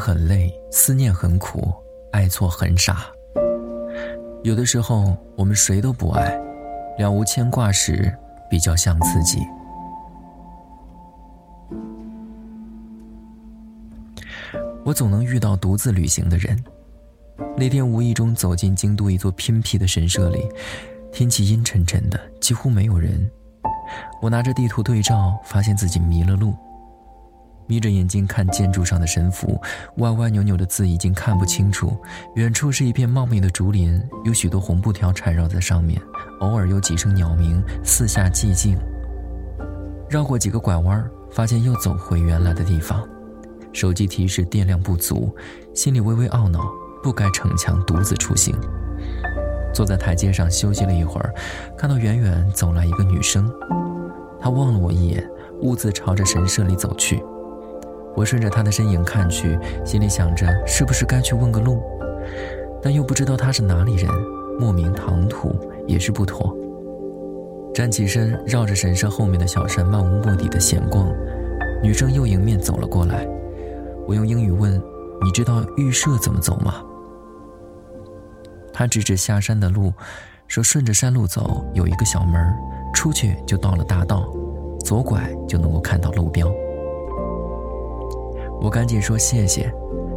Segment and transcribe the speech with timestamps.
[0.00, 1.72] 很累，思念很苦，
[2.10, 3.06] 爱错很傻。
[4.42, 6.40] 有的时候，我们谁都不爱，
[6.98, 8.10] 了无牵挂时，
[8.48, 9.46] 比较像自己。
[14.82, 16.58] 我总能遇到独自旅行的人。
[17.56, 20.48] 那天无意中走进京都一座偏僻的神社里，
[21.12, 23.30] 天气阴沉沉的，几乎没有人。
[24.22, 26.54] 我拿着地图对照，发现自己迷了路。
[27.70, 29.56] 眯着眼睛看建筑上的神符，
[29.98, 31.96] 歪歪扭扭的字已经看不清楚。
[32.34, 36.02] 远处是一片茂密的竹林，有许多红布条缠绕在上面，
[36.40, 38.76] 偶尔有几声鸟鸣，四下寂静。
[40.08, 43.08] 绕过几个拐弯，发现又走回原来的地方。
[43.72, 45.32] 手机提示电量不足，
[45.72, 46.68] 心里微微懊恼，
[47.04, 48.52] 不该逞强独自出行。
[49.72, 51.32] 坐在台阶上休息了一会儿，
[51.78, 53.48] 看到远远走来一个女生，
[54.40, 55.24] 她望了我一眼，
[55.62, 57.22] 兀自朝着神社里走去。
[58.16, 61.80] 我顺着他的身影看去，心里想着是不是该去问个路，
[62.82, 64.10] 但又不知道他是哪里人，
[64.58, 65.54] 莫名唐突
[65.86, 66.54] 也是不妥。
[67.72, 71.08] 站起身，绕着神社后面的小山漫无目的的闲逛，
[71.82, 73.26] 女生又迎面走了过来。
[74.06, 74.72] 我用英语问
[75.22, 76.82] ：“你知道预设怎么走吗？”
[78.72, 79.92] 他指指下山的路，
[80.48, 82.52] 说：“顺着山路走，有一个小门，
[82.92, 84.28] 出去就到了大道，
[84.84, 86.52] 左拐就能够看到路标。”
[88.62, 89.72] 我赶紧说谢谢，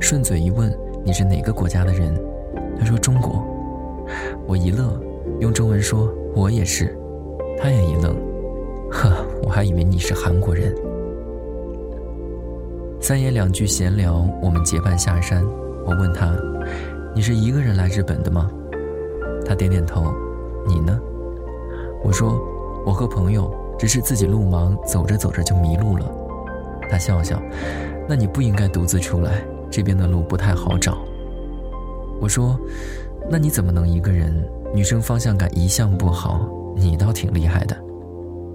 [0.00, 0.72] 顺嘴一问
[1.04, 2.14] ：“你是哪个国家的人？”
[2.78, 3.44] 他说：“中国。”
[4.46, 4.98] 我一乐，
[5.40, 6.96] 用中文说：“我也是。”
[7.60, 8.16] 他也一愣
[8.92, 10.72] ：“呵，我还以为你是韩国人。”
[13.02, 15.44] 三言两句闲聊，我们结伴下山。
[15.84, 16.32] 我问他
[17.14, 18.48] ：“你是一个人来日本的吗？”
[19.44, 20.04] 他点点头。
[20.64, 20.98] “你呢？”
[22.04, 22.40] 我说
[22.86, 26.08] ：“我和朋友，只是自己路盲，走着走着就迷路了。”
[26.90, 27.40] 他笑笑
[28.08, 30.98] ：“那你不应该独自出来，这边的路不太好找。”
[32.20, 32.58] 我说
[33.30, 34.34] ：“那你怎么能一个人？
[34.74, 37.76] 女生方向感一向不好，你倒挺厉害的。”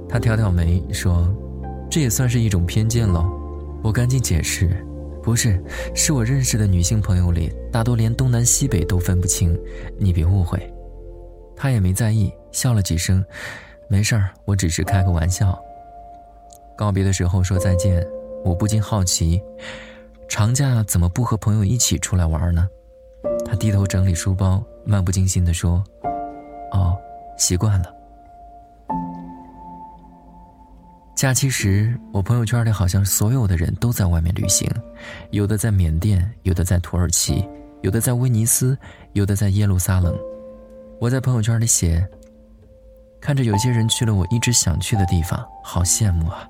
[0.09, 1.27] 他挑挑眉说
[1.89, 3.25] ：“这也算是一种偏见喽。”
[3.83, 4.69] 我赶紧解释，
[5.21, 5.61] 不是，
[5.94, 9.59] 是我认识的女性朋友里，大多连东南西北都分不清，
[10.00, 10.57] 你别误会。
[11.53, 13.23] 他也没在意，笑了几声，
[13.89, 15.57] 没事儿，我只是开个玩笑。
[16.77, 18.05] 告别的时候说再见，
[18.43, 19.41] 我不禁好奇，
[20.27, 22.67] 长假怎么不和朋友一起出来玩呢？
[23.45, 25.83] 他低头整理书包，漫不经心地说
[26.73, 26.97] ：“哦，
[27.37, 27.93] 习惯了。”
[31.15, 34.69] 假期时，我朋友圈里好像所有的人都在外面旅行，
[35.31, 37.47] 有的在缅甸，有的在土耳其，
[37.81, 38.77] 有的在威尼斯，
[39.13, 40.13] 有的在耶路撒冷。
[40.99, 42.05] 我在朋友圈里写
[43.21, 46.45] ：“看着有些人去了我一直想去的地方，好羡慕啊。”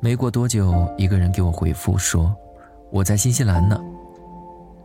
[0.00, 2.34] 没过多久，一个人给我回复说
[2.92, 3.78] ：“我在新西兰呢。”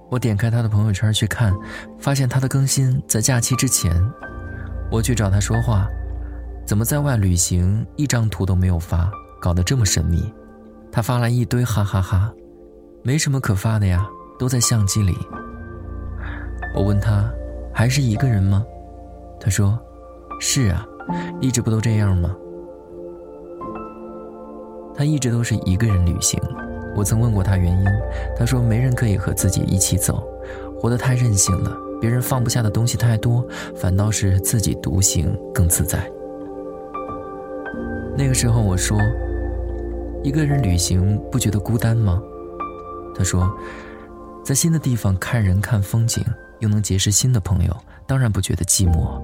[0.09, 1.53] 我点开他的朋友圈去看，
[1.99, 3.95] 发现他的更新在假期之前。
[4.91, 5.87] 我去找他说话。
[6.65, 10.33] 怎么在外旅行一张图都没有发，搞得这么神秘？
[10.91, 12.31] 他发来一堆哈哈哈，
[13.03, 14.07] 没什么可发的呀，
[14.39, 15.13] 都在相机里。
[16.73, 17.29] 我问他，
[17.73, 18.65] 还是一个人吗？
[19.39, 19.77] 他说，
[20.39, 20.85] 是啊，
[21.41, 22.33] 一直不都这样吗？
[24.95, 26.39] 他一直都是一个人旅行。
[26.95, 27.85] 我曾问过他原因，
[28.37, 30.23] 他说没人可以和自己一起走，
[30.79, 33.43] 活得太任性了，别人放不下的东西太多，
[33.75, 36.07] 反倒是自己独行更自在。
[38.15, 38.99] 那个时候我说
[40.23, 42.21] ：“一个人旅行不觉得孤单吗？”
[43.17, 43.51] 他说
[44.45, 46.23] ：“在新的地方看人看风景，
[46.59, 49.19] 又能结识新的朋友，当然不觉得寂寞。”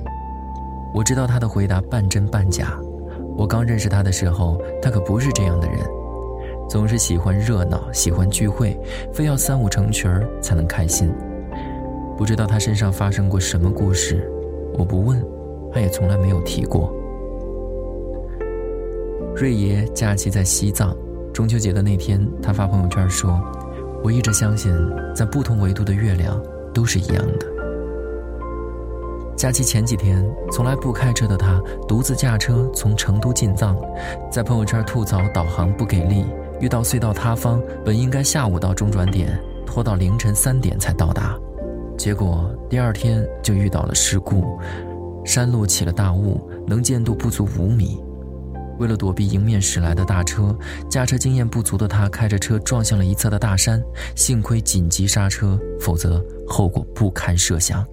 [0.91, 2.79] 我知道他的回答半真半假。
[3.40, 5.80] 我刚认识他的时候，他可不是这样的人，
[6.70, 8.78] 总是喜欢热闹，喜欢聚会，
[9.14, 11.10] 非要三五成群儿才能开心。
[12.18, 14.30] 不知道他身上发生过什么故事，
[14.78, 15.26] 我不问，
[15.72, 16.94] 他也从来没有提过。
[19.38, 20.94] 瑞爷假期在西藏，
[21.32, 23.42] 中秋节的那天，他发朋友圈说
[24.03, 24.70] ：“我一直相信，
[25.16, 26.38] 在不同维度的月亮
[26.74, 27.47] 都是一样的。”
[29.40, 30.22] 假期前几天，
[30.52, 33.74] 从来不开车的他独自驾车从成都进藏，
[34.30, 36.26] 在朋友圈吐槽导航不给力，
[36.59, 41.40] 遇到隧道塌方，本应该下午到中转点，拖到凌晨三点才到达，
[41.97, 44.44] 结果第二天就遇到了事故，
[45.24, 47.97] 山路起了大雾，能见度不足五米。
[48.78, 50.53] 为了躲避迎面驶来的大车，
[50.90, 53.82] 驾车经验不足的他开着车撞向了一侧的大山，
[54.16, 57.85] 幸亏紧急刹车，否则后果不堪设想。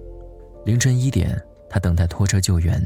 [0.67, 2.85] 凌晨一点，他等待拖车救援，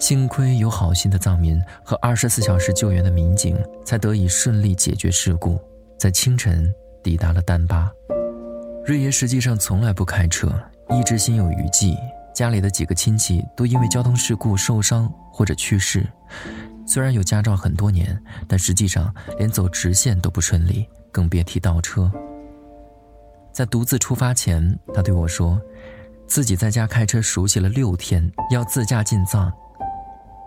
[0.00, 5.56] 幸亏有好心的藏民和二十四小时救援的民警，才得以顺利解决事故。
[5.96, 6.74] 在清晨，
[7.04, 7.88] 抵达了丹巴。
[8.84, 10.52] 瑞爷实际上从来不开车，
[10.90, 11.96] 一直心有余悸。
[12.34, 16.04] 家里的几个亲戚都因为交通事故受伤或者去世，
[16.84, 22.10] 虽然有驾照很多年，但实际上连走直线都不顺利，更别提倒车。
[23.52, 25.60] 在独自出发前，他对我说，
[26.26, 29.52] 自己在家开车熟悉了六天，要自驾进藏。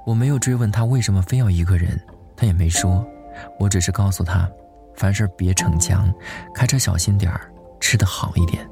[0.06, 2.00] 我没有追问他为什么非要一个人，
[2.36, 3.06] 他也没说，
[3.60, 4.50] 我只是告诉他，
[4.96, 6.14] 凡事别逞强，
[6.54, 8.68] 开车小心点儿，吃得好一点。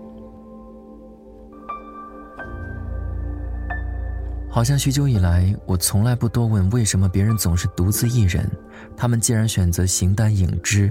[4.49, 8.49] 好像许久以来，我从来不多问为什么别人总是独自一人。
[8.95, 10.89] 他们既然选择形单影只，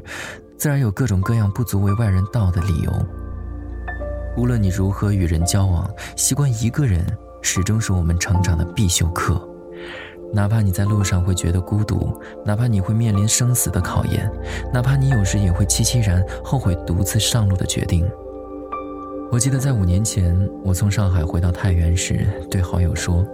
[0.58, 3.23] 自然有各种各样不足为外人道的理由。
[4.36, 7.04] 无论你如何与人交往，习惯一个人
[7.40, 9.40] 始终是我们成长的必修课。
[10.32, 14.28] 哪怕你在路上会觉得孤独，哪怕你会面临生死的考验，
[14.72, 18.04] 哪怕你有时也会凄凄然后悔独自上路的决定。
[19.30, 23.24] 我记得在五年前，我从上海回到太原时，对好友说。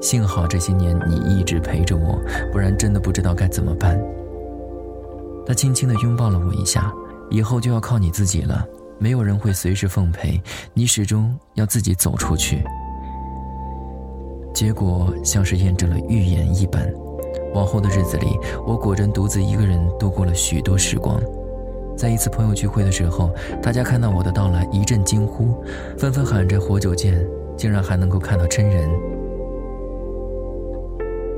[0.00, 2.20] 幸好这些年你一直陪着我，
[2.52, 3.98] 不然真的不知道该怎么办。
[5.46, 6.92] 他轻轻地拥抱了我一下，
[7.30, 8.66] 以后就要靠你自己了，
[9.04, 10.40] 没有人会随时奉陪，
[10.72, 12.64] 你始终要自己走出去。
[14.54, 16.90] 结果像是验证了预言一般，
[17.52, 18.28] 往后的日子里，
[18.66, 21.20] 我果真独自一个人度过了许多时光。
[21.94, 23.30] 在一次朋友聚会的时候，
[23.62, 25.62] 大家看到我的到来一阵惊呼，
[25.98, 27.22] 纷纷喊着“活久见”，
[27.58, 28.88] 竟然还能够看到真人。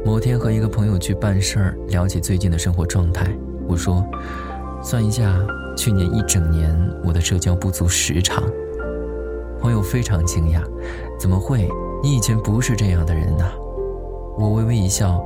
[0.04, 3.26] 某天和一个朋友去办事儿，聊起最近的生活状态，
[3.66, 4.06] 我说
[4.86, 5.36] ：“算一下，
[5.76, 6.72] 去年一整年
[7.02, 8.44] 我的社交不足十场。”
[9.58, 10.62] 朋友非常惊讶
[11.18, 11.68] ：“怎么会？
[12.04, 13.50] 你以前不是这样的人呐？”
[14.38, 15.20] 我微微一笑：“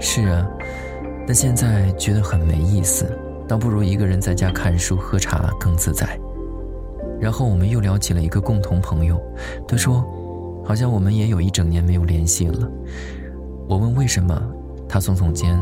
[0.00, 0.44] 是啊，
[1.24, 3.06] 但现在觉得很没意思，
[3.46, 6.18] 倒不如一个人在家看书喝茶更自在。”
[7.20, 9.22] 然后我们又聊起了一个共同朋友，
[9.68, 10.04] 他说
[10.66, 12.68] ：“好像我们也有一整年没有联系了。”
[13.70, 14.36] 我问为什么，
[14.88, 15.56] 他耸耸肩，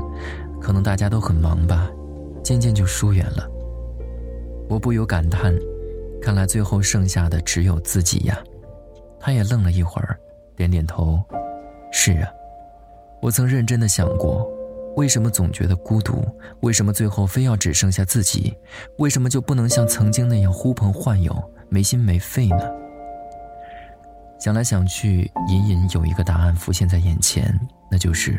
[0.58, 1.90] 可能大家都很忙吧，
[2.44, 3.50] 渐渐就疏远了。
[4.68, 5.52] 我不由感叹，
[6.20, 8.38] 看来最后剩下的只有自己呀。
[9.18, 10.18] 他也愣了一会儿，
[10.54, 11.18] 点点头，
[11.90, 12.28] 是啊。
[13.22, 14.46] 我曾认真的想过，
[14.96, 16.22] 为什么总觉得孤独？
[16.60, 18.54] 为什么最后非要只剩下自己？
[18.98, 21.34] 为什么就不能像曾经那样呼朋唤友，
[21.70, 22.70] 没心没肺呢？
[24.38, 27.58] 想来想去，隐隐有一个答案浮现在眼前，
[27.90, 28.38] 那就是：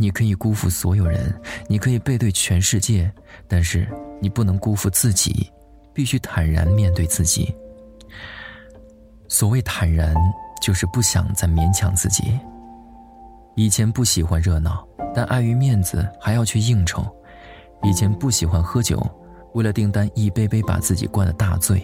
[0.00, 1.38] 你可以辜负所有人，
[1.68, 3.12] 你可以背对全世界，
[3.46, 3.86] 但是
[4.18, 5.52] 你不能辜负自己，
[5.92, 7.54] 必须坦然面对自己。
[9.28, 10.14] 所谓坦然，
[10.62, 12.40] 就是不想再勉强自己。
[13.56, 17.02] 以前不喜欢热闹，但碍于面子还要去应酬；
[17.82, 19.06] 以前不喜欢喝酒，
[19.52, 21.78] 为了订单一杯杯把自己灌得大醉；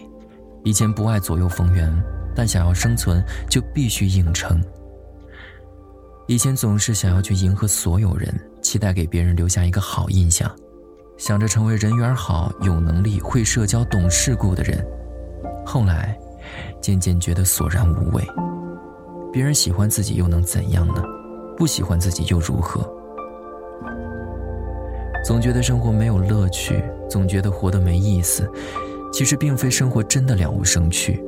[0.64, 1.94] 以前不爱左右逢源。
[2.34, 4.62] 但想要生存，就必须硬撑。
[6.28, 10.50] 以前总是想要去迎合所有人，期待给别人留下一个好印象，
[11.16, 14.84] 想着成为人缘好、有能力、会社交、懂世故的人。
[15.64, 16.18] 后来，
[16.80, 18.26] 渐渐觉得索然无味。
[19.32, 21.04] 别人喜欢自己又能怎样呢？
[21.56, 22.92] 不喜欢自己又如何？
[25.24, 28.50] 总觉得生活没有乐趣，总觉得活得没意思。
[29.12, 31.22] 其实并非生活真的了无生趣。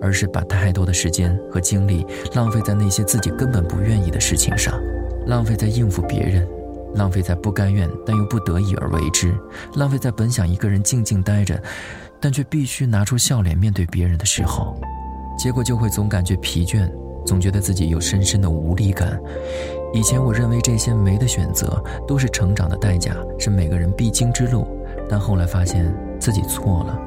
[0.00, 4.80] 而是把太多的时间和精力浪费在那些自己根本不愿意的事情上，
[5.26, 6.46] 浪费在应付别人，
[6.94, 9.32] 浪费在不甘愿但又不得已而为之，
[9.74, 11.60] 浪费在本想一个人静静待着，
[12.20, 14.76] 但却必须拿出笑脸面对别人的时候，
[15.38, 16.90] 结果就会总感觉疲倦，
[17.24, 19.20] 总觉得自己有深深的无力感。
[19.92, 24.66] 以前我认为这些没的选择都是成长的代价，是每个人必经之路，
[25.08, 26.98] 但后来发现自己错了。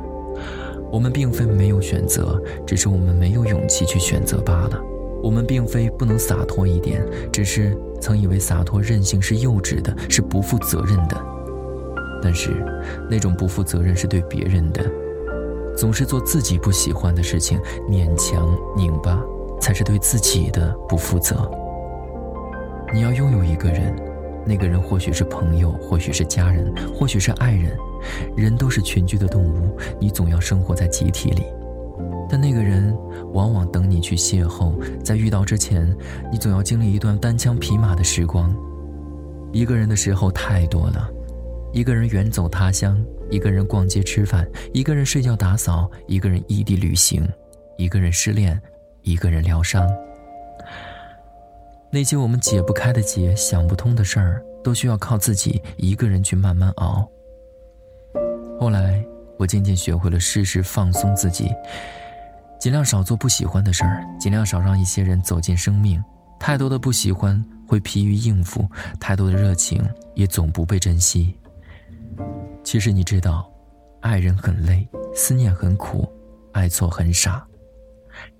[0.93, 4.79] 我们并非没有选择，只是我们没有勇气去选择罢了。
[5.23, 11.19] 我们并非不能洒脱一点，只是曾以为洒脱任性是幼稚的，是不负责任的。
[12.21, 12.51] 但是，
[13.09, 14.85] 那种不负责任是对别人的，
[15.75, 17.59] 总是做自己不喜欢的事情，
[17.89, 19.19] 勉强拧巴，
[19.59, 21.49] 才是对自己的不负责。
[22.93, 24.12] 你要拥有一个人。
[24.45, 27.77] 那个人或许是朋友，或许是家人，或许是爱人。
[28.35, 31.43] 人都是群居的动物，你总要生活在集体里。
[32.29, 32.95] 但那个人
[33.33, 34.73] 往往等你去邂逅，
[35.03, 35.95] 在遇到之前，
[36.31, 38.53] 你总要经历一段单枪匹马的时光。
[39.51, 41.07] 一个人的时候太多了，
[41.71, 47.27] 一个人远走他乡，一个人逛街吃饭，一个人睡觉打扫，一个人异地旅行，
[47.77, 48.59] 一个人失恋，
[49.03, 49.87] 一个人疗伤。
[51.93, 57.07] 那些我们解不开的结、想不通的事儿，都需要靠自己一个人去慢慢熬。
[58.59, 59.05] 后来，
[59.37, 61.51] 我渐渐学会了适时放松自己，
[62.59, 66.03] 尽量少做不喜欢的事儿，尽量少让一些人走进生命。
[66.39, 68.67] 太多的不喜欢会疲于应付，
[68.99, 71.37] 太多的热情也总不被珍惜。
[72.63, 73.47] 其实你知道，
[73.99, 76.11] 爱人很累，思念很苦，
[76.53, 77.45] 爱错很傻。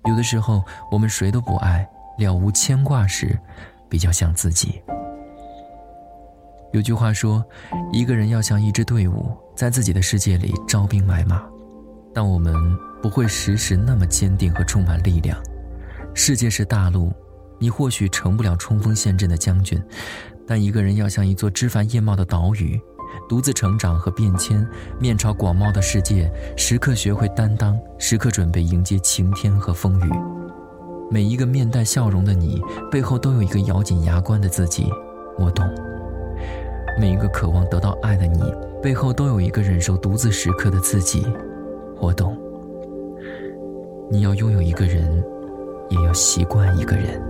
[0.06, 3.38] 有的时候，我们谁都不爱，了无牵挂时，
[3.88, 4.80] 比较像自己。
[6.72, 7.44] 有句话说，
[7.92, 11.42] 一个人要像一支队伍，在自己的世界里招兵买马，
[12.12, 12.54] 但我们
[13.02, 15.38] 不会时时那么坚定和充满力量。
[16.14, 17.12] 世界是大陆。
[17.60, 19.80] 你或许成不了冲锋陷阵的将军，
[20.46, 22.78] 但一个人要像一座枝繁叶茂的岛屿，
[23.28, 24.66] 独自成长和变迁，
[25.00, 30.43] 面朝广袤的世界，时刻学会担当，时刻准备迎接晴天和风雨。
[31.10, 34.90] 每一个面带笑容的你，背后都有一个咬紧牙关的自己，
[35.38, 35.68] 我懂。
[36.98, 38.42] 每一个渴望得到爱的你，
[38.82, 41.26] 背后都有一个忍受独自时刻的自己，
[42.00, 42.36] 我懂。
[44.10, 45.22] 你要拥有一个人，
[45.88, 47.20] 也要习惯一个人。